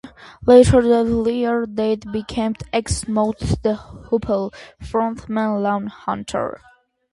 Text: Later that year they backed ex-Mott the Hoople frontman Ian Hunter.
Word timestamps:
Later 0.47 0.81
that 0.81 1.31
year 1.31 1.67
they 1.67 1.95
backed 1.95 2.63
ex-Mott 2.73 3.37
the 3.61 3.75
Hoople 4.07 4.51
frontman 4.81 5.61
Ian 5.63 5.85
Hunter. 5.89 6.59